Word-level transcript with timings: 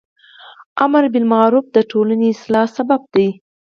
امر 0.85 1.03
بالمعروف 1.13 1.65
د 1.75 1.77
ټولنی 1.91 2.27
اصلاح 2.35 2.67
سبب 2.77 3.01
دی. 3.15 3.27